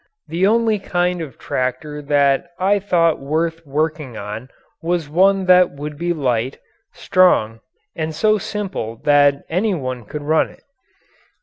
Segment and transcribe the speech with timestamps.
[0.29, 4.49] The only kind of tractor that I thought worth working on
[4.81, 6.57] was one that would be light,
[6.91, 7.59] strong,
[7.95, 10.63] and so simple that any one could run it.